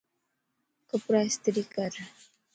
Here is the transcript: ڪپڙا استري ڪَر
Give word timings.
ڪپڙا 0.89 1.21
استري 1.27 1.63
ڪَر 1.73 1.91